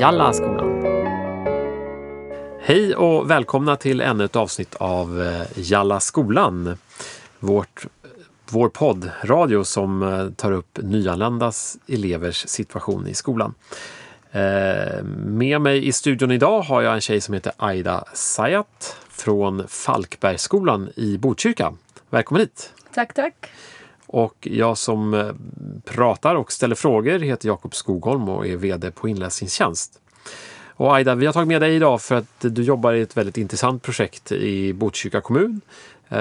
Jalla 0.00 0.32
skolan. 0.32 0.82
Hej 2.60 2.94
och 2.94 3.30
välkomna 3.30 3.76
till 3.76 4.00
ännu 4.00 4.24
ett 4.24 4.36
avsnitt 4.36 4.74
av 4.74 5.22
eh, 5.22 5.42
Jalla 5.54 6.00
skolan. 6.00 6.78
Vårt, 7.38 7.86
vår 8.50 8.68
poddradio 8.68 9.64
som 9.64 10.02
eh, 10.02 10.30
tar 10.30 10.52
upp 10.52 10.78
nyanländas 10.82 11.78
elevers 11.88 12.48
situation 12.48 13.06
i 13.06 13.14
skolan. 13.14 13.54
Eh, 14.32 15.02
med 15.24 15.60
mig 15.60 15.86
i 15.86 15.92
studion 15.92 16.30
idag 16.30 16.60
har 16.60 16.82
jag 16.82 16.94
en 16.94 17.00
tjej 17.00 17.20
som 17.20 17.34
heter 17.34 17.52
Aida 17.56 18.04
Sayat 18.14 18.96
från 19.10 19.68
Falkbergsskolan 19.68 20.90
i 20.96 21.18
Botkyrka. 21.18 21.72
Välkommen 22.10 22.40
hit! 22.40 22.72
Tack, 22.94 23.14
tack. 23.14 23.50
Och 24.12 24.48
jag 24.50 24.78
som 24.78 25.14
eh, 25.14 25.32
pratar 25.84 26.34
och 26.34 26.52
ställer 26.52 26.74
frågor 26.74 27.18
heter 27.18 27.48
Jakob 27.48 27.74
Skogholm 27.74 28.28
och 28.28 28.46
är 28.46 28.56
VD 28.56 28.90
på 28.90 29.08
Inläsningstjänst. 29.08 30.00
Och 30.68 30.94
Aida, 30.94 31.14
vi 31.14 31.26
har 31.26 31.32
tagit 31.32 31.48
med 31.48 31.62
dig 31.62 31.74
idag 31.74 32.02
för 32.02 32.14
att 32.14 32.34
du 32.40 32.62
jobbar 32.62 32.92
i 32.92 33.00
ett 33.00 33.16
väldigt 33.16 33.36
intressant 33.36 33.82
projekt 33.82 34.32
i 34.32 34.72
Botkyrka 34.72 35.20
kommun 35.20 35.60
eh, 36.08 36.18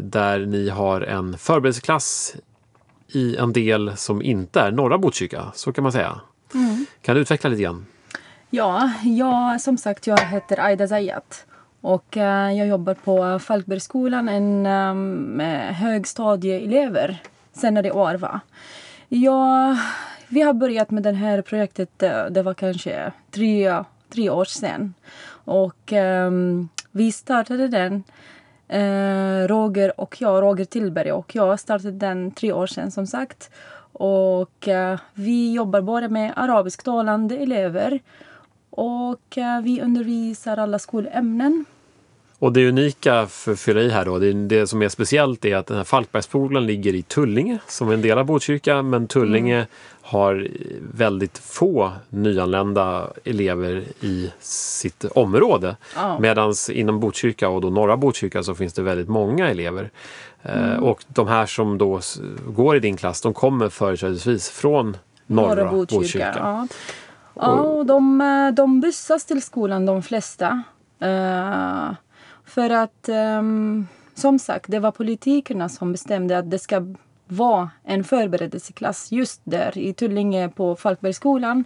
där 0.00 0.46
ni 0.46 0.68
har 0.68 1.00
en 1.00 1.38
förberedelseklass 1.38 2.34
i 3.08 3.36
en 3.36 3.52
del 3.52 3.96
som 3.96 4.22
inte 4.22 4.60
är 4.60 4.70
norra 4.70 4.98
Botkyrka, 4.98 5.52
så 5.54 5.72
kan 5.72 5.82
man 5.82 5.92
säga. 5.92 6.20
Mm. 6.54 6.86
Kan 7.02 7.14
du 7.14 7.20
utveckla 7.20 7.50
lite 7.50 7.62
grann? 7.62 7.86
Ja, 8.50 8.92
jag, 9.04 9.60
som 9.60 9.78
sagt, 9.78 10.06
jag 10.06 10.20
heter 10.20 10.60
Aida 10.60 10.88
Zayat 10.88 11.46
och 11.82 12.16
eh, 12.16 12.52
jag 12.52 12.66
jobbar 12.66 12.94
på 12.94 13.38
Falkbergsskolan 13.38 14.28
en, 14.28 14.66
um, 14.66 15.14
med 15.14 15.74
högstadieelever 15.74 17.22
senare 17.52 17.86
i 17.86 17.90
år. 17.90 18.14
Va? 18.14 18.40
Jag, 19.08 19.76
vi 20.28 20.42
har 20.42 20.52
börjat 20.52 20.90
med 20.90 21.02
det 21.02 21.12
här 21.12 21.42
projektet, 21.42 22.02
eh, 22.02 22.24
det 22.24 22.42
var 22.42 22.54
kanske 22.54 23.12
tre, 23.30 23.84
tre 24.08 24.30
år 24.30 24.44
sedan. 24.44 24.94
Och 25.44 25.92
um, 25.92 26.68
vi 26.90 27.12
startade 27.12 27.68
den 27.68 28.04
uh, 28.74 29.48
Roger 29.48 30.00
och 30.00 30.16
jag, 30.20 30.42
Roger 30.42 30.64
Tillberg 30.64 31.12
och 31.12 31.34
jag 31.34 31.60
startade 31.60 31.90
den 31.90 32.30
tre 32.30 32.52
år 32.52 32.66
sedan 32.66 32.90
som 32.90 33.06
sagt. 33.06 33.50
Och 33.94 34.68
vi 35.14 35.52
jobbar 35.52 35.80
både 35.80 36.08
med 36.08 36.32
arabisktalande 36.36 37.36
elever 37.36 38.00
och 38.70 39.38
vi 39.62 39.80
undervisar 39.80 40.56
alla 40.56 40.78
skolämnen. 40.78 41.64
Och 42.42 42.52
det 42.52 42.68
unika 42.68 43.26
för 43.26 43.52
att 43.52 43.60
fylla 43.60 43.80
i 43.80 43.88
här 43.88 44.04
då, 44.04 44.18
det, 44.18 44.32
det 44.32 44.66
som 44.66 44.82
är 44.82 44.88
speciellt 44.88 45.44
är 45.44 45.56
att 45.56 45.66
den 45.66 45.76
här 45.76 45.84
Falkbergsskolan 45.84 46.66
ligger 46.66 46.94
i 46.94 47.02
Tullinge 47.02 47.58
som 47.66 47.88
är 47.88 47.94
en 47.94 48.02
del 48.02 48.18
av 48.18 48.24
Botkyrka 48.24 48.82
men 48.82 49.06
Tullinge 49.06 49.54
mm. 49.54 49.66
har 50.02 50.48
väldigt 50.94 51.38
få 51.38 51.92
nyanlända 52.08 53.10
elever 53.24 53.84
i 54.00 54.32
sitt 54.40 55.04
område. 55.04 55.76
Oh. 55.96 56.20
Medan 56.20 56.54
inom 56.72 57.00
Botkyrka 57.00 57.48
och 57.48 57.60
då 57.60 57.70
norra 57.70 57.96
Botkyrka 57.96 58.42
så 58.42 58.54
finns 58.54 58.72
det 58.72 58.82
väldigt 58.82 59.08
många 59.08 59.50
elever. 59.50 59.90
Eh, 60.42 60.72
mm. 60.72 60.84
och 60.84 61.04
de 61.08 61.28
här 61.28 61.46
som 61.46 61.78
då 61.78 62.00
går 62.46 62.76
i 62.76 62.80
din 62.80 62.96
klass 62.96 63.20
de 63.20 63.34
kommer 63.34 63.68
företrädesvis 63.68 64.50
från 64.50 64.96
norra, 65.26 65.54
norra 65.54 65.70
Botkyrka. 65.70 65.98
Botkyrka. 65.98 66.34
Ja. 66.38 66.66
Ja, 67.34 67.60
och 67.60 67.86
de, 67.86 68.20
eh, 68.20 68.54
de 68.54 68.80
bussas 68.80 69.24
till 69.24 69.42
skolan 69.42 69.86
de 69.86 70.02
flesta. 70.02 70.62
Uh, 71.02 71.92
för 72.54 72.70
att 72.70 73.08
um, 73.08 73.88
som 74.14 74.38
sagt, 74.38 74.64
det 74.68 74.78
var 74.78 74.90
politikerna 74.90 75.68
som 75.68 75.92
bestämde 75.92 76.38
att 76.38 76.50
det 76.50 76.58
ska 76.58 76.94
vara 77.26 77.70
en 77.84 78.04
förberedelseklass 78.04 79.12
just 79.12 79.40
där 79.44 79.78
i 79.78 79.92
Tullinge 79.92 80.48
på 80.48 80.76
Falkbergsskolan. 80.76 81.64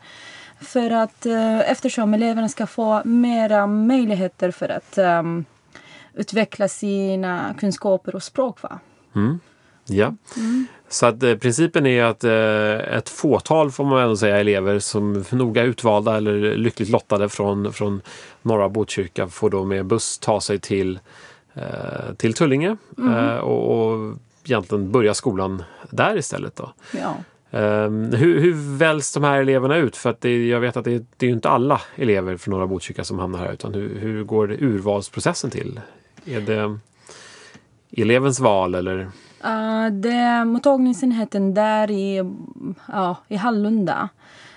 För 0.61 0.91
att 0.91 1.27
eh, 1.27 1.71
eftersom 1.71 2.15
eleverna 2.15 2.49
ska 2.49 2.67
få 2.67 3.03
mera 3.05 3.67
möjligheter 3.67 4.51
för 4.51 4.69
att 4.69 4.99
um, 4.99 5.45
utveckla 6.15 6.69
sina 6.69 7.55
kunskaper 7.59 8.15
och 8.15 8.23
språk. 8.23 8.63
Va? 8.63 8.79
Mm. 9.15 9.41
Ja. 9.87 10.15
Mm. 10.37 10.67
Så 10.89 11.07
att 11.07 11.23
eh, 11.23 11.35
principen 11.35 11.87
är 11.87 12.05
att 12.05 12.25
eh, 12.25 12.97
ett 12.97 13.09
fåtal 13.09 13.71
får 13.71 13.85
man 13.85 14.03
ändå 14.03 14.17
säga 14.17 14.41
elever 14.41 14.79
som 14.79 15.25
noga 15.31 15.63
utvalda 15.63 16.17
eller 16.17 16.57
lyckligt 16.57 16.89
lottade 16.89 17.29
från, 17.29 17.73
från 17.73 18.01
norra 18.43 18.69
Botkyrka 18.69 19.29
får 19.29 19.51
då 19.51 19.65
med 19.65 19.87
buss 19.87 20.19
ta 20.19 20.41
sig 20.41 20.59
till, 20.59 20.99
eh, 21.55 22.15
till 22.17 22.35
Tullinge 22.35 22.77
mm. 22.99 23.39
och, 23.39 23.93
och 23.93 24.17
egentligen 24.45 24.93
börja 24.93 25.15
skolan 25.15 25.63
där 25.91 26.19
istället. 26.19 26.57
Då. 26.57 26.73
Ja. 26.91 27.17
Um, 27.51 28.13
hur, 28.13 28.41
hur 28.41 28.77
väljs 28.77 29.13
de 29.13 29.25
här 29.25 29.41
eleverna 29.41 29.77
ut? 29.77 29.97
För 29.97 30.11
att 30.11 30.21
det, 30.21 30.47
jag 30.47 30.61
vet 30.61 30.77
att 30.77 30.85
det, 30.85 31.05
det 31.17 31.27
är 31.27 31.31
inte 31.31 31.49
alla 31.49 31.81
elever 31.97 32.37
från 32.37 32.55
norra 32.55 32.67
Botkyrka 32.67 33.05
som 33.05 33.19
hamnar 33.19 33.39
här 33.39 33.53
utan 33.53 33.75
hur, 33.75 33.99
hur 33.99 34.25
går 34.25 34.51
urvalsprocessen 34.53 35.51
till? 35.51 35.81
Är 36.25 36.41
det 36.41 36.79
elevens 38.03 38.41
val 38.41 38.75
eller? 38.75 39.09
Uh, 39.45 39.87
det, 39.91 40.45
mottagningsenheten 40.45 41.55
där 41.55 41.91
i, 41.91 42.21
uh, 42.89 43.17
i 43.29 43.37
Hallunda. 43.37 44.09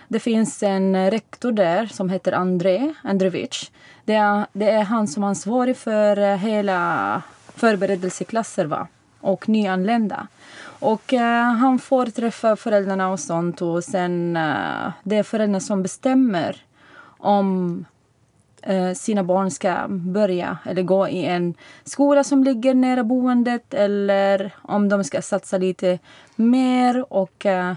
Det 0.07 0.19
finns 0.19 0.63
en 0.63 1.11
rektor 1.11 1.51
där 1.51 1.85
som 1.85 2.09
heter 2.09 2.31
André 2.31 2.93
Andrevic. 3.03 3.71
Det 4.05 4.13
är, 4.13 4.45
det 4.53 4.71
är 4.71 4.83
han 4.83 5.07
som 5.07 5.23
är 5.23 5.27
ansvarig 5.27 5.77
för 5.77 6.35
hela 6.35 7.21
förberedelseklasser 7.55 8.65
va? 8.65 8.87
och 9.21 9.49
nyanlända. 9.49 10.27
Och 10.61 11.13
uh, 11.13 11.19
han 11.41 11.79
får 11.79 12.05
träffa 12.05 12.55
föräldrarna 12.55 13.09
och 13.09 13.19
sånt 13.19 13.61
och 13.61 13.83
sen 13.83 14.37
uh, 14.37 14.91
det 15.03 15.15
är 15.15 15.23
föräldrarna 15.23 15.59
som 15.59 15.83
bestämmer 15.83 16.63
om 17.17 17.85
sina 18.95 19.23
barn 19.23 19.51
ska 19.51 19.85
börja 19.89 20.57
eller 20.65 20.81
gå 20.81 21.07
i 21.07 21.25
en 21.25 21.53
skola 21.83 22.23
som 22.23 22.43
ligger 22.43 22.73
nära 22.73 23.03
boendet 23.03 23.73
eller 23.73 24.51
om 24.61 24.89
de 24.89 25.03
ska 25.03 25.21
satsa 25.21 25.57
lite 25.57 25.99
mer 26.35 27.13
och 27.13 27.45
uh, 27.45 27.73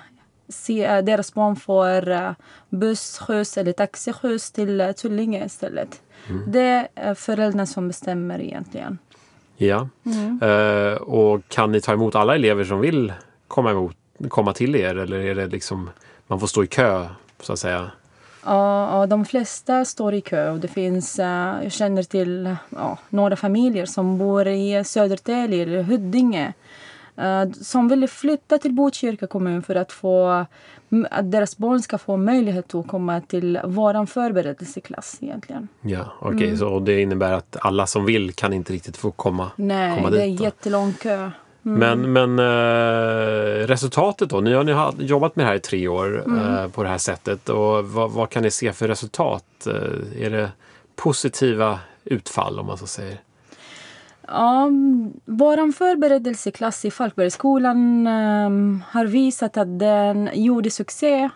se, 0.49 0.99
uh, 0.99 1.05
deras 1.05 1.35
barn 1.35 1.57
får 1.57 2.35
busskjuts 2.69 3.59
eller 3.59 3.73
taxiskjuts 3.73 4.53
till 4.53 4.93
Tullinge 4.97 5.45
istället. 5.45 6.03
Mm. 6.29 6.53
Det 6.53 6.89
är 6.95 7.15
föräldrarna 7.15 7.67
som 7.67 7.89
bestämmer 7.89 8.41
egentligen. 8.41 8.99
Ja, 9.57 9.89
mm. 10.07 10.43
uh, 10.43 10.95
och 10.95 11.49
kan 11.49 11.73
ni 11.73 11.81
ta 11.81 11.93
emot 11.93 12.15
alla 12.15 12.35
elever 12.35 12.65
som 12.65 12.81
vill 12.81 13.13
komma, 13.49 13.71
emot, 13.71 13.97
komma 14.29 14.53
till 14.53 14.77
er 14.77 14.97
eller 14.97 15.19
är 15.19 15.35
det 15.35 15.47
liksom 15.47 15.91
man 16.27 16.41
får 16.41 16.47
stå 16.47 16.65
i 16.65 16.67
kö 16.67 17.09
så 17.41 17.53
att 17.53 17.59
säga? 17.59 17.91
Ja, 18.45 19.07
de 19.09 19.25
flesta 19.25 19.85
står 19.85 20.15
i 20.15 20.21
kö. 20.21 20.51
Och 20.51 20.59
det 20.59 20.69
finns, 20.69 21.19
eh, 21.19 21.63
jag 21.63 21.73
känner 21.73 22.03
till 22.03 22.57
ja, 22.71 22.99
några 23.09 23.37
familjer 23.37 23.87
som 23.87 24.19
bor 24.19 24.49
i 24.49 24.85
Södertälje 24.85 25.63
eller 25.63 25.83
Huddinge 25.83 26.53
eh, 27.17 27.51
som 27.51 27.89
vill 27.89 28.09
flytta 28.09 28.59
till 28.59 28.73
Botkyrka 28.73 29.27
kommun 29.27 29.63
för 29.63 29.75
att, 29.75 29.93
få, 29.93 30.47
att 31.11 31.31
deras 31.31 31.57
barn 31.57 31.83
ska 31.83 31.99
få 31.99 32.17
möjlighet 32.17 32.75
att 32.75 32.87
komma 32.87 33.21
till 33.21 33.61
vår 33.65 34.07
förberedelseklass 34.07 35.19
egentligen. 35.21 35.69
Ja, 35.81 36.13
okej, 36.21 36.35
okay, 36.35 36.47
mm. 36.47 36.59
så 36.59 36.81
det 36.81 37.01
innebär 37.01 37.33
att 37.33 37.57
alla 37.61 37.87
som 37.87 38.05
vill 38.05 38.33
kan 38.33 38.53
inte 38.53 38.73
riktigt 38.73 38.97
få 38.97 39.11
komma, 39.11 39.51
Nej, 39.57 39.97
komma 39.97 40.11
dit? 40.11 40.19
Nej, 40.19 40.31
det 40.31 40.43
är 40.43 40.45
jättelång 40.45 40.93
kö. 40.93 41.31
Mm. 41.67 41.79
Men, 41.79 42.13
men 42.13 42.39
eh, 42.39 43.67
resultatet 43.67 44.31
då? 44.31 44.41
Ni 44.41 44.53
har, 44.53 44.65
ni 44.65 44.73
har 44.73 44.95
jobbat 44.99 45.37
med 45.37 45.45
det 45.47 45.49
här 45.49 45.57
i 45.57 45.61
tre 45.61 45.89
år 45.89 46.25
mm. 46.27 46.39
eh, 46.39 46.69
på 46.69 46.83
det 46.83 46.89
här 46.89 46.99
sättet. 46.99 47.49
Och 47.49 47.85
vad, 47.85 48.11
vad, 48.11 48.31
kan 48.31 48.43
ni 48.43 48.51
se 48.51 48.73
för 48.73 48.89
resultat? 48.89 49.67
Eh, 49.67 50.25
är 50.25 50.31
det 50.31 50.51
positiva 50.97 51.79
utfall 52.05 52.59
om 52.59 52.67
man 52.67 52.79
så 52.79 52.87
säger? 52.87 53.19
Ja, 54.29 54.71
vår 55.25 55.73
förberedelseklass 55.73 56.85
i 56.85 56.91
Falkbergsskolan 56.91 58.07
um, 58.07 58.83
har 58.89 59.07
visat 59.07 59.57
att 59.57 59.79
den 59.79 60.31
gjorde 60.35 60.71
succé 60.71 61.31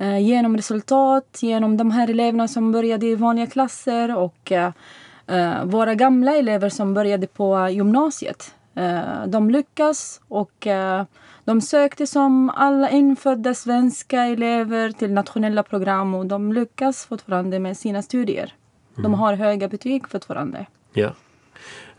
uh, 0.00 0.20
genom 0.20 0.56
resultat, 0.56 1.38
genom 1.40 1.76
de 1.76 1.90
här 1.90 2.10
eleverna 2.10 2.48
som 2.48 2.72
började 2.72 3.06
i 3.06 3.14
vanliga 3.14 3.46
klasser 3.46 4.16
och 4.16 4.52
uh, 4.52 5.64
våra 5.64 5.94
gamla 5.94 6.36
elever 6.36 6.68
som 6.68 6.94
började 6.94 7.26
på 7.26 7.68
gymnasiet. 7.68 8.54
Eh, 8.74 9.26
de 9.26 9.50
lyckas 9.50 10.20
och 10.28 10.66
eh, 10.66 11.04
de 11.44 11.60
sökte 11.60 12.06
som 12.06 12.50
alla 12.50 12.90
infödda 12.90 13.54
svenska 13.54 14.22
elever 14.22 14.90
till 14.90 15.12
nationella 15.12 15.62
program 15.62 16.14
och 16.14 16.26
de 16.26 16.52
lyckas 16.52 17.06
fortfarande 17.06 17.58
med 17.58 17.76
sina 17.76 18.02
studier. 18.02 18.52
De 18.94 19.06
mm. 19.06 19.18
har 19.18 19.34
höga 19.34 19.68
betyg 19.68 20.08
fortfarande. 20.08 20.66
Ja. 20.92 21.10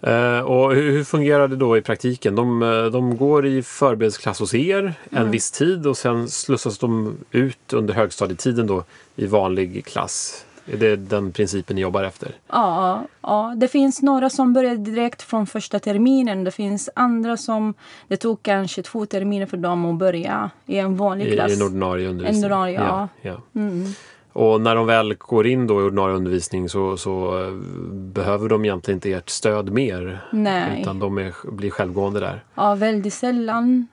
Uh, 0.08 0.40
och 0.40 0.76
hur, 0.76 0.92
hur, 0.92 1.04
fungerar 1.04 1.48
det 1.48 1.56
då 1.56 1.78
i 1.78 1.82
praktiken? 1.82 2.36
De, 2.36 2.60
de 2.94 3.18
går 3.18 3.46
i 3.46 3.64
förberedelseklass 3.64 4.40
hos 4.40 4.54
er 4.54 4.94
en 5.10 5.18
mm. 5.18 5.32
viss 5.32 5.52
tid 5.52 5.88
och 5.88 5.98
sen 5.98 6.28
slussas 6.28 6.78
de 6.78 7.18
ut 7.32 7.74
under 7.74 7.94
högstadietiden 7.94 8.68
då 8.68 8.84
i 9.16 9.26
vanlig 9.28 9.86
klass. 9.86 10.46
Är 10.66 10.78
det 10.78 10.96
den 10.96 11.32
principen 11.32 11.76
ni 11.76 11.82
jobbar 11.82 12.04
efter? 12.04 12.36
Ja, 12.48 13.04
ja, 13.22 13.54
det 13.58 13.68
finns 13.68 14.02
några 14.02 14.30
som 14.30 14.54
började 14.54 14.78
direkt 14.78 15.22
från 15.22 15.48
första 15.48 15.80
terminen. 15.80 16.44
Det 16.44 16.52
finns 16.52 16.90
andra 16.96 17.38
som 17.38 17.74
det 18.08 18.18
tog 18.18 18.44
kanske 18.44 18.82
två 18.82 19.06
terminer 19.06 19.46
för 19.46 19.58
dem 19.58 19.86
att 19.86 19.96
börja 19.96 20.50
i 20.66 20.78
en 20.78 20.98
vanlig 20.98 21.34
klass. 21.34 21.52
I 21.52 21.56
en 21.56 21.62
ordinarie 21.62 22.10
undervisning? 22.10 22.44
En 22.44 22.52
ordinarie, 22.52 22.76
ja. 22.76 23.10
ja, 23.22 23.32
ja. 23.54 23.62
Mm. 23.62 23.86
Och 24.34 24.62
när 24.62 24.76
de 24.76 24.86
väl 24.86 25.14
går 25.14 25.48
in 25.48 25.68
då 25.68 25.82
i 25.82 25.84
ordinarie 25.84 26.16
undervisning 26.16 26.70
så, 26.70 26.98
så 26.98 27.44
eh, 27.44 27.52
behöver 27.92 28.50
de 28.50 28.66
egentligen 28.66 28.98
inte 28.98 29.12
ert 29.12 29.30
stöd 29.30 29.72
mer. 29.72 30.26
Nej. 30.32 30.82
Utan 30.82 31.00
de 31.00 31.18
är, 31.18 31.52
blir 31.52 31.70
självgående 31.70 32.20
där. 32.20 32.44
Ja, 32.56 32.76
väldigt 32.76 33.14
sällan 33.14 33.88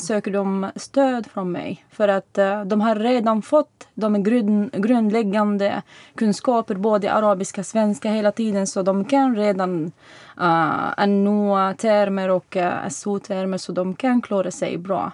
söker 0.00 0.30
de 0.30 0.70
stöd 0.76 1.26
från 1.26 1.52
mig. 1.52 1.84
För 1.90 2.08
att 2.08 2.38
eh, 2.38 2.64
de 2.64 2.80
har 2.80 2.96
redan 2.96 3.42
fått 3.42 3.88
de 3.94 4.22
grund, 4.22 4.82
grundläggande 4.82 5.82
kunskaper 6.14 6.74
både 6.74 7.12
arabiska 7.12 7.60
och 7.60 7.66
svenska 7.66 8.10
hela 8.10 8.32
tiden. 8.32 8.66
Så 8.66 8.82
de 8.82 9.04
kan 9.04 9.36
redan 9.36 9.92
uh, 10.40 11.06
NO-termer 11.06 12.28
och 12.28 12.56
uh, 12.56 12.88
SO-termer 12.88 13.58
så 13.58 13.72
de 13.72 13.94
kan 13.94 14.22
klara 14.22 14.50
sig 14.50 14.78
bra. 14.78 15.12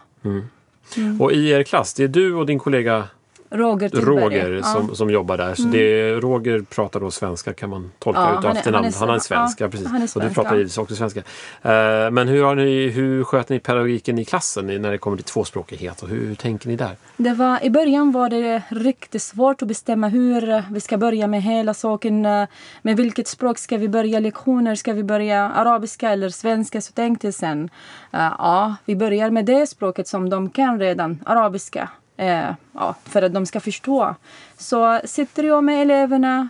Och 1.21 1.33
i 1.33 1.51
er 1.51 1.63
klass, 1.63 1.95
det 1.95 2.05
är 2.05 2.09
du 2.09 2.35
och 2.35 2.47
din 2.47 2.59
kollega 2.59 3.05
Roger 3.51 3.89
Tillberg. 3.89 4.07
Roger 4.25 4.63
som, 4.63 4.87
ja. 4.89 4.95
som 4.95 5.11
jobbar 5.11 5.37
där. 5.37 5.55
Så 5.55 5.63
det 5.63 5.79
är, 6.01 6.21
Roger 6.21 6.61
pratar 6.63 7.01
då 7.01 7.11
svenska 7.11 7.53
kan 7.53 7.71
man 7.71 7.91
tolka 7.99 8.21
Ja, 8.21 8.39
ut 8.39 8.45
han 8.45 8.57
efternamn. 8.57 8.85
han 8.85 8.93
är 8.95 9.07
Han 9.07 9.09
är 9.17 9.19
sven- 9.19 9.21
svensk, 9.21 9.61
ja, 9.61 9.69
precis. 9.69 10.17
är 10.17 10.21
Och 10.23 10.29
du 10.29 10.35
pratar 10.35 10.55
givetvis 10.57 10.79
också 10.79 10.95
svenska. 10.97 11.21
Eh, 11.63 12.11
men 12.11 12.29
hur, 12.29 12.43
har 12.45 12.55
ni, 12.55 12.89
hur 12.89 13.25
sköter 13.25 13.55
ni 13.55 13.61
pedagogiken 13.61 14.19
i 14.19 14.25
klassen 14.25 14.67
när 14.67 14.91
det 14.91 14.99
kommer 14.99 15.17
till 15.17 15.25
tvåspråkighet? 15.25 16.03
Och 16.03 16.09
hur, 16.09 16.27
hur 16.27 16.35
tänker 16.35 16.69
ni 16.69 16.77
där? 16.77 16.97
Det 17.17 17.35
var, 17.35 17.65
I 17.65 17.71
början 17.71 18.13
var 18.13 18.29
det 18.31 18.63
riktigt 18.69 19.23
svårt 19.23 19.63
att 19.63 19.69
bestämma 19.69 20.09
hur 20.09 20.63
vi 20.73 20.81
ska 20.81 20.97
börja 20.99 21.27
med 21.27 21.43
hela 21.43 21.75
saken. 21.75 22.27
eh, 22.27 22.45
Med 22.83 22.97
vilket 22.97 23.29
språk 23.29 23.59
ska 23.59 23.77
vi 23.77 23.89
börja 23.89 24.21
lektioner? 24.21 24.75
Ska 24.75 24.93
vi 24.93 25.03
börja 25.05 25.51
arabiska 25.51 26.11
eller 26.11 26.29
svenska? 26.29 26.81
Så 26.81 26.93
tänkte 26.93 27.27
jag 27.27 27.35
sen, 27.35 27.71
eh, 28.13 28.21
ja, 28.39 28.77
vi 28.85 28.97
börjar 28.97 29.31
med 29.31 29.45
det 29.45 29.67
språket 29.67 30.09
som 30.09 30.31
de 30.31 30.51
kan 30.51 30.81
redan, 30.81 31.23
arabiska 31.27 31.89
eh, 32.19 32.51
ja, 32.73 32.95
för 33.05 33.23
att 33.23 33.35
de 33.35 33.47
ska 33.47 33.61
förstå. 33.61 34.15
Så 34.57 35.01
sitter 35.05 35.43
jag 35.43 35.65
med 35.65 35.83
eleverna 35.83 36.49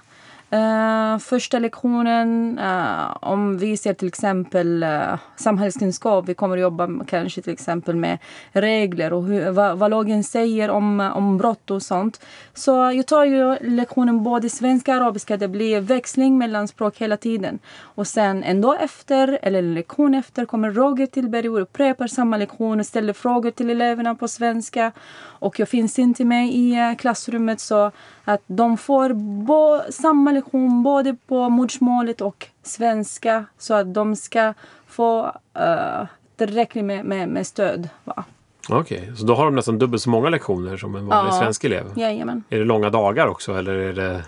Uh, 0.52 1.18
första 1.18 1.58
lektionen, 1.58 2.58
uh, 2.58 3.16
om 3.20 3.58
vi 3.58 3.76
ser 3.76 3.94
till 3.94 4.08
exempel 4.08 4.82
uh, 4.82 5.18
samhällskunskap, 5.36 6.28
vi 6.28 6.34
kommer 6.34 6.56
att 6.56 6.60
jobba 6.60 6.86
med, 6.86 7.08
kanske 7.08 7.42
till 7.42 7.52
exempel 7.52 7.96
med 7.96 8.18
regler 8.52 9.12
och 9.12 9.24
hur, 9.24 9.50
vad, 9.50 9.78
vad 9.78 9.90
lagen 9.90 10.24
säger 10.24 10.70
om, 10.70 11.00
om 11.00 11.38
brott 11.38 11.70
och 11.70 11.82
sånt. 11.82 12.20
Så 12.54 12.70
jag 12.70 13.06
tar 13.06 13.24
ju 13.24 13.56
lektionen 13.60 14.22
både 14.22 14.48
svenska 14.48 14.90
och 14.90 14.96
arabiska, 14.96 15.36
det 15.36 15.48
blir 15.48 15.80
växling 15.80 16.38
mellan 16.38 16.68
språk 16.68 16.98
hela 16.98 17.16
tiden. 17.16 17.58
Och 17.80 18.06
sen 18.06 18.42
en 18.42 18.60
dag 18.60 18.82
efter, 18.82 19.38
eller 19.42 19.58
en 19.58 19.74
lektion 19.74 20.14
efter, 20.14 20.44
kommer 20.44 20.70
Roger 20.70 21.06
Tillberg 21.06 21.48
och 21.48 21.62
upprepar 21.62 22.06
samma 22.06 22.36
lektion 22.36 22.80
och 22.80 22.86
ställer 22.86 23.12
frågor 23.12 23.50
till 23.50 23.70
eleverna 23.70 24.14
på 24.14 24.28
svenska. 24.28 24.92
Och 25.18 25.60
jag 25.60 25.68
finns 25.68 25.98
inte 25.98 26.24
med 26.24 26.48
i 26.48 26.96
klassrummet 26.98 27.60
så 27.60 27.90
att 28.28 28.42
de 28.46 28.76
får 28.76 29.12
bo, 29.46 29.80
samma 29.90 30.32
lektion 30.32 30.82
både 30.82 31.16
på 31.26 31.48
modersmålet 31.48 32.20
och 32.20 32.46
svenska 32.62 33.44
så 33.58 33.74
att 33.74 33.94
de 33.94 34.16
ska 34.16 34.54
få 34.86 35.26
uh, 35.60 36.06
tillräckligt 36.36 36.84
med, 36.84 37.04
med, 37.04 37.28
med 37.28 37.46
stöd. 37.46 37.88
Va? 38.04 38.24
Okej, 38.70 39.12
så 39.16 39.26
då 39.26 39.34
har 39.34 39.44
de 39.44 39.54
nästan 39.54 39.78
dubbelt 39.78 40.02
så 40.02 40.10
många 40.10 40.28
lektioner 40.28 40.76
som 40.76 40.94
en 40.94 41.06
vanlig 41.06 41.32
Ja. 41.32 41.38
svensk 41.38 41.64
elev? 41.64 41.84
Jajamän. 41.96 42.44
Är 42.48 42.58
det 42.58 42.64
långa 42.64 42.90
dagar 42.90 43.26
också 43.26 43.54
eller 43.54 43.74
är 43.74 43.92
det 43.92 44.24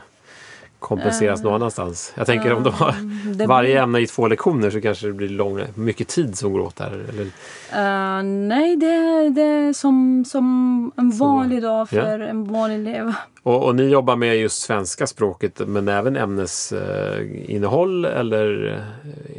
kompenseras 0.81 1.43
någon 1.43 1.55
annanstans? 1.55 2.13
Jag 2.17 2.27
tänker 2.27 2.53
om 2.53 2.63
de 2.63 2.75
har 2.75 2.95
Eh, 3.41 3.47
varje 3.49 3.83
ämne 3.83 3.99
i 4.01 4.07
två 4.07 4.29
lektioner 4.29 4.71
så 4.71 4.81
kanske 4.81 5.07
det 5.07 5.13
blir 5.13 5.29
lång, 5.29 5.61
mycket 5.75 6.09
tid 6.09 6.39
som 6.39 6.53
går 6.53 6.61
åt 6.61 6.77
där. 6.77 7.05
Eller, 7.09 7.27
Eh, 7.73 8.23
nej, 8.23 8.77
det, 8.77 9.29
det 9.31 9.43
är 9.43 9.73
som, 9.73 10.25
som 10.25 10.93
en 10.97 11.11
vanlig 11.11 11.63
dag 11.63 11.89
Ja. 11.91 12.03
för 12.03 12.21
en 12.21 12.45
vanlig 12.53 12.75
elev. 12.77 13.13
och, 13.43 13.65
och 13.67 13.75
ni 13.75 13.83
jobbar 13.83 14.17
med 14.17 14.37
just 14.37 14.63
svenska 14.63 15.07
språket 15.07 15.61
men 15.67 15.89
även 15.89 16.17
ämnesinnehåll 16.17 18.05
eller 18.05 18.47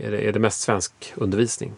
är 0.03 0.11
det, 0.11 0.27
är 0.27 0.31
det 0.33 0.39
mest 0.39 0.61
svensk 0.61 1.13
undervisning? 1.15 1.73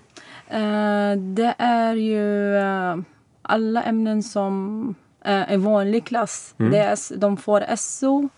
Eh, 0.48 1.18
det 1.18 1.56
är 1.58 1.94
ju 1.96 2.58
eh, 2.58 2.96
alla 3.42 3.84
ämnen 3.84 4.24
som 4.24 4.88
uh, 5.28 5.52
en 5.52 5.64
vanlig 5.64 6.06
klass. 6.06 6.54
Det 6.58 6.78
är, 6.78 7.18
de 7.18 7.38
får 7.38 7.76
SO, 7.76 8.30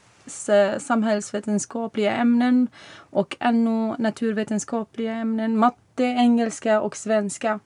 samhällsvetenskapliga 0.78 2.12
ämnen 2.12 2.68
och 2.98 3.38
NO, 3.54 3.96
naturvetenskapliga 4.00 5.14
ämnen, 5.14 5.58
matte, 5.58 6.04
engelska 6.04 6.82
och 6.82 6.98
svenska. 6.98 7.60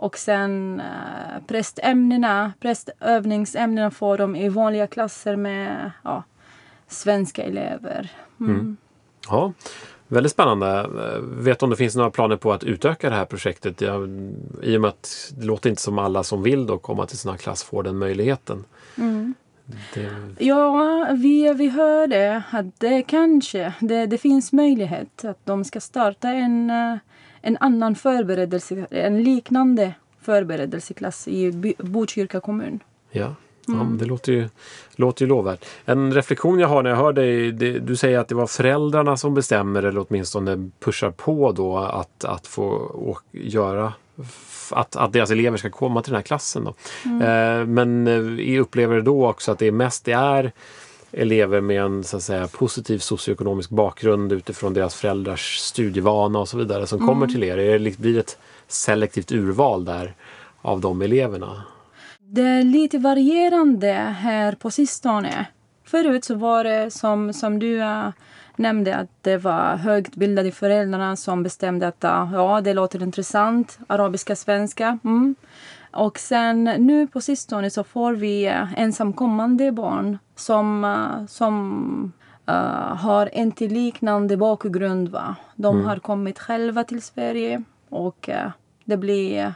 Och 0.00 0.18
sen 0.18 0.80
uh, 0.80 1.46
prästämnena, 1.46 2.52
prästövningsämnena 2.60 3.90
får 3.90 4.18
de 4.18 4.36
i 4.36 4.48
vanliga 4.48 4.86
klasser 4.86 5.36
med 5.36 5.90
ja, 6.04 6.22
svenska 6.88 7.42
elever. 7.42 8.12
Mm. 8.40 8.76
Ja, 9.28 9.52
väldigt 10.08 10.32
spännande. 10.32 10.66
Eh, 10.80 11.20
Vet 11.20 11.62
om 11.62 11.70
det 11.70 11.76
finns 11.76 11.96
några 11.96 12.10
planer 12.10 12.36
på 12.36 12.52
att 12.52 12.64
utöka 12.64 13.10
det 13.10 13.16
här 13.16 13.24
projektet? 13.24 13.80
Ja, 13.80 13.94
I 14.62 14.76
och 14.76 14.80
med 14.80 14.88
att 14.88 15.32
det 15.36 15.46
låter 15.46 15.70
inte 15.70 15.82
som 15.82 15.98
alla 15.98 16.22
som 16.22 16.42
vill 16.42 16.66
då 16.66 16.78
komma 16.78 17.06
till 17.06 17.18
sina 17.18 17.36
klass 17.36 17.62
får 17.62 17.82
den 17.82 17.98
möjligheten. 17.98 18.64
Det, 19.94 20.10
Ja, 20.38 21.06
vi, 21.18 21.54
vi 21.54 21.68
hörde 21.68 22.42
att 22.50 22.80
det 22.80 23.02
kanske 23.02 23.72
det, 23.80 24.06
det 24.06 24.18
finns 24.18 24.52
möjlighet 24.52 25.24
att 25.24 25.46
de 25.46 25.64
ska 25.64 25.80
starta 25.80 26.28
en, 26.28 26.70
eh, 26.70 26.96
en 27.40 27.56
annan 27.60 27.94
förberedelse, 27.94 28.86
en 28.90 29.22
liknande 29.22 29.94
förberedelseklass 30.20 31.28
i 31.28 31.74
Botkyrka 31.78 32.40
kommun. 32.40 32.80
ja. 33.10 33.34
Ja, 33.70 33.74
men 33.74 33.98
det 33.98 34.04
låter 34.04 34.32
ju, 34.32 34.48
låter 34.96 35.24
ju 35.24 35.28
lovvärt. 35.28 35.64
En 35.84 36.14
reflektion 36.14 36.58
jag 36.58 36.68
har 36.68 36.82
när 36.82 36.90
jag 36.90 36.96
hör 36.96 37.12
dig, 37.12 37.52
det, 37.52 37.78
du 37.78 37.96
säger 37.96 38.18
att 38.18 38.28
det 38.28 38.34
var 38.34 38.46
föräldrarna 38.46 39.16
som 39.16 39.34
bestämmer 39.34 39.82
eller 39.82 40.06
åtminstone 40.08 40.70
pushar 40.80 41.10
på 41.10 41.52
då 41.52 41.78
att, 41.78 42.24
att 42.24 42.46
få 42.46 42.64
å, 42.94 43.18
göra 43.32 43.92
att, 44.70 44.96
att 44.96 45.12
deras 45.12 45.30
elever 45.30 45.56
ska 45.56 45.70
komma 45.70 46.02
till 46.02 46.12
den 46.12 46.18
här 46.18 46.22
klassen. 46.22 46.64
Då. 46.64 46.74
Eh, 47.24 47.66
men 47.66 48.06
eh, 48.38 48.60
upplever 48.60 49.00
då 49.00 49.28
också 49.28 49.52
att 49.52 49.58
det 49.58 49.66
är 49.66 49.72
mest 49.72 50.04
det 50.04 50.12
är 50.12 50.52
elever 51.12 51.60
med 51.60 51.82
en 51.82 52.04
så 52.04 52.16
att 52.16 52.22
säga, 52.22 52.48
positiv 52.48 52.98
socioekonomisk 52.98 53.70
bakgrund 53.70 54.32
utifrån 54.32 54.74
deras 54.74 54.94
föräldrars 54.94 55.56
studievana 55.56 56.38
och 56.38 56.48
så 56.48 56.58
vidare 56.58 56.86
som 56.86 57.06
kommer 57.06 57.26
till 57.26 57.44
er? 57.44 57.78
Det, 57.78 57.98
blir 57.98 58.18
ett 58.18 58.38
selektivt 58.68 59.32
urval 59.32 59.84
där 59.84 60.14
av 60.62 60.80
de 60.80 61.02
eleverna? 61.02 61.62
Det 62.20 62.42
är 62.42 62.62
lite 62.62 62.98
varierande 62.98 63.92
här 63.92 64.52
på 64.52 64.70
sistone. 64.70 65.46
Förut 65.84 66.24
så 66.24 66.34
var 66.34 66.64
det 66.64 66.90
som, 66.90 67.32
som 67.32 67.58
du 67.58 67.80
eh, 67.80 68.08
nämnde 68.58 68.96
att 68.96 69.08
det 69.22 69.36
var 69.36 69.76
högutbildade 69.76 70.52
föräldrarna 70.52 71.16
som 71.16 71.42
bestämde 71.42 71.88
att 71.88 71.96
ja, 72.00 72.60
det 72.64 72.74
låter 72.74 73.02
intressant, 73.02 73.78
arabiska, 73.86 74.36
svenska. 74.36 74.98
Mm. 75.04 75.34
Och 75.90 76.18
sen 76.18 76.64
nu 76.64 77.06
på 77.06 77.20
sistone 77.20 77.70
så 77.70 77.84
får 77.84 78.12
vi 78.12 78.46
eh, 78.46 78.80
ensamkommande 78.80 79.72
barn 79.72 80.18
som, 80.36 80.84
eh, 80.84 81.26
som 81.26 82.12
eh, 82.46 82.96
har 82.96 83.34
inte 83.34 83.68
liknande 83.68 84.36
bakgrund. 84.36 85.08
Va? 85.08 85.36
De 85.56 85.84
har 85.84 85.96
kommit 85.96 86.38
själva 86.38 86.84
till 86.84 87.02
Sverige 87.02 87.62
och 87.88 88.28
eh, 88.28 88.50
det 88.84 88.96
blir, 88.96 89.54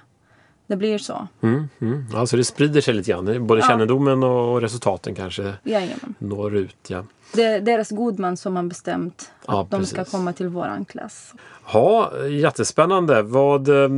det 0.66 0.76
blir 0.76 0.98
så. 0.98 1.28
Mm, 1.40 1.68
mm. 1.80 2.06
Alltså 2.14 2.36
det 2.36 2.44
sprider 2.44 2.80
sig 2.80 2.94
lite 2.94 3.10
grann. 3.10 3.46
Både 3.46 3.60
Ja. 3.60 3.66
kännedomen 3.66 4.22
och 4.22 4.60
resultaten 4.60 5.14
kanske 5.14 5.54
Jajamän. 5.64 6.14
når 6.18 6.56
ut. 6.56 6.76
Ja. 6.88 7.04
Det 7.34 7.42
är 7.44 7.60
deras 7.60 7.90
godman 7.90 8.36
som 8.36 8.56
har 8.56 8.62
bestämt 8.62 9.30
att 9.46 9.54
Ja, 9.70 9.78
de 9.78 9.86
ska 9.86 10.04
komma 10.04 10.32
till 10.32 10.48
våran 10.48 10.84
klass. 10.84 11.34
Ja, 11.72 12.12
jättespännande. 12.26 13.22
Vad, 13.22 13.68
eh, 13.68 13.88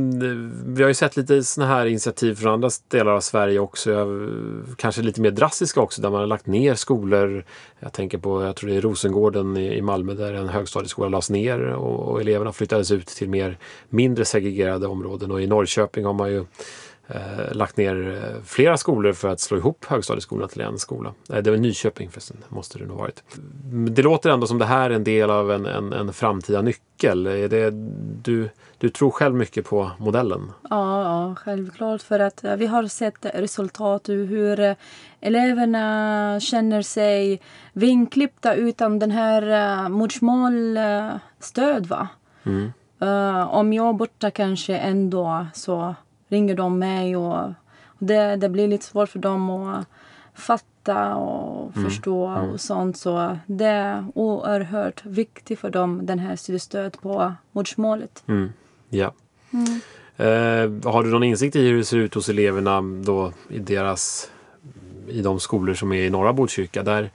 vi 0.65 0.81
har 0.83 0.87
ju 0.87 0.93
sett 0.93 1.17
lite 1.17 1.43
såna 1.43 1.67
här 1.67 1.85
initiativ 1.85 2.35
från 2.35 2.53
andra 2.53 2.69
delar 2.87 3.11
av 3.11 3.19
Sverige 3.19 3.59
också. 3.59 4.07
Kanske 4.77 5.01
lite 5.01 5.21
mer 5.21 5.31
drastiska 5.31 5.81
också 5.81 6.01
där 6.01 6.09
man 6.09 6.19
har 6.19 6.27
lagt 6.27 6.45
ner 6.45 6.75
skolor. 6.75 7.45
Jag 7.79 7.93
tänker 7.93 8.17
på, 8.17 8.43
jag 8.43 8.55
tror 8.55 8.69
det 8.69 8.75
är 8.75 8.81
Rosengården 8.81 9.57
i 9.57 9.81
Malmö 9.81 10.13
där 10.13 10.33
en 10.33 10.49
högstadieskola 10.49 11.09
lades 11.09 11.29
ner 11.29 11.59
och, 11.59 12.11
och 12.11 12.21
eleverna 12.21 12.51
flyttades 12.51 12.91
ut 12.91 13.07
till 13.07 13.29
mer 13.29 13.57
mindre 13.89 14.25
segregerade 14.25 14.87
områden. 14.87 15.31
Och 15.31 15.41
i 15.41 15.47
Norrköping 15.47 16.05
har 16.05 16.13
man 16.13 16.31
ju 16.31 16.45
lagt 17.51 17.77
ner 17.77 18.23
eh, 18.23 18.41
flera 18.43 18.77
skolor 18.77 19.13
för 19.13 19.29
att 19.29 19.39
slå 19.39 19.57
ihop 19.57 19.85
högstadieskolan 19.85 20.49
till 20.49 20.61
en 20.61 20.79
skola. 20.79 21.13
Nej, 21.29 21.43
det 21.43 21.51
var 21.51 21.57
Nyköping 21.57 22.09
förresten, 22.09 22.37
måste 22.49 22.79
det 22.79 22.85
nog 22.85 22.97
varit. 22.97 23.23
Det 23.89 24.01
låter 24.01 24.29
ändå 24.29 24.47
som 24.47 24.59
det 24.59 24.65
här 24.65 24.89
är 24.89 24.95
en 24.95 25.03
del 25.03 25.29
av 25.29 25.51
en, 25.51 25.65
en, 25.65 25.93
en 25.93 26.13
framtida 26.13 26.61
nyckel. 26.61 27.27
Är 27.27 27.47
det, 27.47 27.71
du, 28.23 28.49
du 28.77 28.89
tror 28.89 29.11
själv 29.11 29.35
mycket 29.35 29.65
på 29.65 29.91
modellen? 29.97 30.51
Ja, 30.69 31.03
ja, 31.03 31.35
självklart. 31.35 32.01
För 32.01 32.19
att 32.19 32.43
eh, 32.43 32.55
vi 32.55 32.65
har 32.65 32.87
sett 32.87 33.25
resultat 33.33 34.09
ur 34.09 34.25
hur 34.25 34.59
eh, 34.59 34.75
eleverna 35.21 36.39
känner 36.39 36.81
sig 36.81 37.41
vinklippta 37.73 38.55
utan 38.55 38.99
den 38.99 39.11
här 39.11 39.89
modersmålstöd. 39.89 41.85
Va? 41.85 42.07
Mm. 42.43 42.71
Eh, 42.99 43.53
om 43.53 43.73
jag 43.73 43.89
är 43.89 43.93
borta 43.93 44.31
kanske 44.31 44.77
en 44.77 45.09
dag 45.09 45.45
så 45.53 45.95
ringer 46.35 46.55
de 46.55 46.79
mig 46.79 47.15
och 47.15 47.53
det, 47.99 48.35
det 48.35 48.49
blir 48.49 48.67
lite 48.67 48.85
svårt 48.85 49.09
för 49.09 49.19
dem 49.19 49.49
att 49.49 49.87
fatta 50.33 51.15
och 51.15 51.73
förstå 51.73 52.23
och 52.23 52.61
sånt. 52.61 52.97
Så 52.97 53.37
det 53.45 53.65
är 53.65 54.05
oerhört 54.15 55.05
viktigt 55.05 55.59
för 55.59 55.69
dem, 55.69 56.05
den 56.05 56.19
här 56.19 56.35
studiestöd 56.35 56.97
på 57.01 57.33
modersmålet. 57.51 58.23
Mm. 58.27 58.49
Ja. 58.89 59.13
Eh, 60.17 60.91
har 60.91 61.03
du 61.03 61.09
någon 61.09 61.23
insikt 61.23 61.55
i 61.55 61.67
hur 61.67 61.77
det 61.77 61.85
ser 61.85 61.97
ut 61.97 62.13
hos 62.13 62.29
eleverna 62.29 62.81
då 62.81 63.31
i 63.49 63.59
deras 63.59 64.29
i 65.07 65.21
de 65.21 65.39
skolor 65.39 65.73
som 65.73 65.91
är 65.91 66.01
i 66.01 66.09
norra 66.09 66.33
Botkyrka? 66.33 66.83
Där 66.83 67.11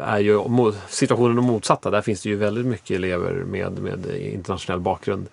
är 0.00 0.18
ju 0.18 0.42
situationen 0.88 1.36
den 1.36 1.44
motsatta. 1.44 1.90
Där 1.90 2.02
finns 2.02 2.22
det 2.22 2.28
ju 2.28 2.36
väldigt 2.36 2.66
mycket 2.66 2.96
elever 2.96 3.32
med, 3.32 3.78
med 3.78 4.06
internationell 4.16 4.80
bakgrund. 4.80 5.28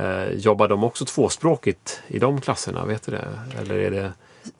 Eh, 0.00 0.32
jobbar 0.34 0.68
de 0.68 0.84
också 0.84 1.04
tvåspråkigt 1.04 2.02
i 2.06 2.18
de 2.18 2.40
klasserna? 2.40 2.84
Vet 2.84 3.02
du 3.02 3.12
det? 3.12 3.28
Eller 3.60 3.74
är 3.74 3.90
det... 3.90 4.12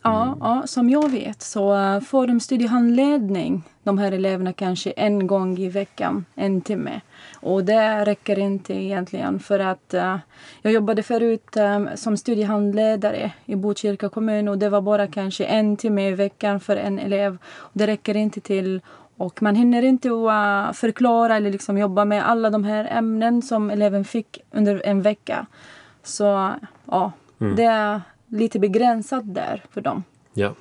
Ja, 0.02 0.36
ja, 0.40 0.62
som 0.66 0.90
jag 0.90 1.10
vet 1.10 1.42
så 1.42 1.74
eh, 1.74 2.00
får 2.00 2.26
de 2.26 2.40
studiehandledning, 2.40 3.62
de 3.82 3.98
här 3.98 4.12
eleverna 4.12 4.52
kanske 4.52 4.90
en 4.90 5.26
gång 5.26 5.58
i 5.58 5.68
veckan, 5.68 6.24
en 6.34 6.60
timme. 6.60 7.00
Och 7.34 7.64
det 7.64 8.04
räcker 8.04 8.38
inte 8.38 8.74
egentligen 8.74 9.40
för 9.40 9.58
att 9.58 9.94
eh, 9.94 10.16
jag 10.62 10.72
jobbade 10.72 11.02
förut 11.02 11.56
eh, 11.56 11.84
som 11.94 12.16
studiehandledare 12.16 13.32
i 13.46 13.56
Botkyrka 13.56 14.08
kommun 14.08 14.48
och 14.48 14.58
det 14.58 14.68
var 14.68 14.80
bara 14.80 15.06
kanske 15.06 15.44
en 15.44 15.76
timme 15.76 16.08
i 16.08 16.12
veckan 16.12 16.60
för 16.60 16.76
en 16.76 16.98
elev. 16.98 17.38
Och 17.44 17.70
det 17.72 17.86
räcker 17.86 18.16
inte 18.16 18.40
till 18.40 18.80
och 19.20 19.42
man 19.42 19.54
hinner 19.54 19.82
inte 19.82 20.08
att 20.08 20.68
eh, 20.68 20.72
förklara 20.72 21.36
eller 21.36 21.50
liksom 21.50 21.78
jobba 21.78 22.04
med 22.04 22.28
alla 22.28 22.50
de 22.50 22.64
här 22.64 22.84
ämnen 22.90 23.42
som 23.42 23.70
eleven 23.70 24.04
fick 24.04 24.38
under 24.50 24.82
en 24.84 25.02
vecka. 25.02 25.46
Så 26.02 26.54
ja, 26.84 27.12
det 27.38 27.64
är 27.64 28.00
lite 28.26 28.58
begränsat 28.58 29.34
där 29.34 29.64
för 29.70 29.80
dem. 29.80 30.04
Ja. 30.34 30.54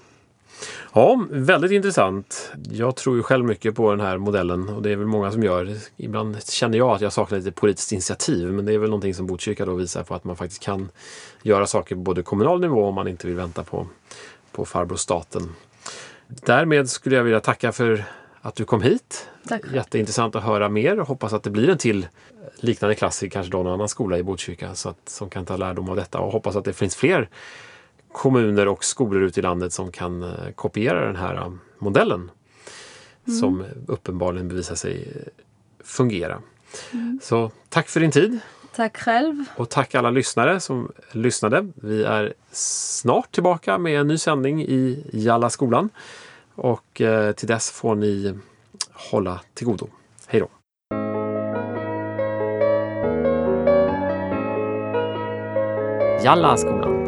Ja, 0.94 1.26
väldigt 1.30 1.72
intressant. 1.72 2.52
Jag 2.72 2.96
tror 2.96 3.16
ju 3.16 3.24
själv 3.24 3.46
mycket 3.46 3.76
på 3.76 3.92
den 3.92 4.00
här 4.00 4.18
modellen 4.18 4.70
och 4.70 4.82
det 4.82 4.92
är 4.92 4.96
väl 4.96 5.08
många 5.08 5.32
som 5.32 5.44
gör. 5.44 5.76
Ibland 5.98 6.44
känner 6.44 6.78
jag 6.78 6.90
att 6.90 7.02
jag 7.02 7.14
saknar 7.14 7.38
lite 7.38 7.52
politiskt 7.52 7.92
initiativ 7.92 8.52
men 8.52 8.66
det 8.66 8.74
är 8.74 8.78
väl 8.78 8.90
någonting 8.90 9.14
som 9.14 9.26
Botkyrka 9.28 9.66
då 9.66 9.74
visar 9.74 10.04
på 10.04 10.16
att 10.16 10.24
man 10.24 10.36
faktiskt 10.36 10.64
kan 10.64 10.90
göra 11.44 11.66
saker 11.66 11.96
på 11.96 12.02
både 12.02 12.24
kommunal 12.24 12.60
nivå 12.60 12.86
om 12.86 12.96
man 12.96 13.08
inte 13.08 13.28
vill 13.28 13.36
vänta 13.36 13.64
på, 13.64 13.88
på 14.52 14.66
farbror 14.66 14.98
staten. 14.98 15.56
Därmed 16.28 16.90
skulle 16.90 17.16
jag 17.16 17.24
vilja 17.24 17.40
tacka 17.40 17.72
för 17.72 18.06
att 18.42 18.56
du 18.56 18.66
kom 18.66 18.82
hit. 18.82 19.30
Tack. 19.48 19.62
Jätteintressant 19.74 20.36
att 20.36 20.44
höra 20.44 20.70
mer 20.70 21.00
och 21.00 21.08
hoppas 21.08 21.34
att 21.34 21.44
det 21.44 21.50
blir 21.50 21.70
en 21.70 21.78
till 21.78 22.08
liknande 22.60 22.96
klass 22.96 23.24
i 23.24 23.30
kanske 23.30 23.54
någon 23.54 23.74
annan 23.74 23.90
skola 23.90 24.18
i 24.18 24.24
Botkyrka 24.24 24.76
så 24.76 24.90
att, 24.90 25.10
som 25.10 25.30
kan 25.30 25.46
ta 25.46 25.58
lärdom 25.58 25.90
av 25.90 25.96
detta 25.96 26.20
och 26.20 26.32
hoppas 26.32 26.56
att 26.56 26.66
det 26.66 26.74
finns 26.74 26.96
fler 26.96 27.30
kommuner 28.12 28.68
och 28.68 28.84
skolor 28.84 29.22
ute 29.24 29.40
i 29.40 29.44
landet 29.44 29.74
som 29.74 29.92
kan 29.92 30.24
eh, 30.24 30.52
kopiera 30.56 31.06
den 31.06 31.16
här 31.16 31.36
eh, 31.36 31.52
modellen 31.80 32.32
som 33.40 33.66
uppenbarligen 33.88 34.48
bevisar 34.48 34.76
sig 34.76 35.14
eh, 35.16 35.44
fungera. 35.84 36.42
Så 37.22 37.52
tack 37.70 37.88
för 37.90 38.00
din 38.00 38.12
tid 38.12 38.40
Tack 38.76 38.98
själv. 38.98 39.46
och 39.56 39.70
tack 39.70 39.96
alla 39.96 40.10
lyssnare 40.10 40.60
som 40.60 40.92
lyssnade. 41.12 41.68
Vi 41.76 42.04
är 42.04 42.34
snart 42.52 43.32
tillbaka 43.32 43.78
med 43.78 44.00
en 44.00 44.08
ny 44.08 44.18
sändning 44.18 44.62
i 44.62 45.06
Jalla 45.14 45.50
skolan 45.50 45.90
och 46.60 47.02
eh, 47.02 47.32
till 47.32 47.48
dess 47.48 47.72
får 47.72 47.96
ni 47.96 48.38
hålla 49.12 49.42
till 49.54 49.68
godo. 49.68 49.88
Hej 50.28 50.40
då! 50.40 50.50
Jalla 56.24 56.58
skolan. 56.58 56.99